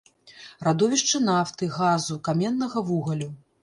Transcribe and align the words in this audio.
Радовішчы 0.67 1.23
нафты, 1.29 1.71
газу, 1.79 2.21
каменнага 2.33 2.89
вугалю. 2.93 3.35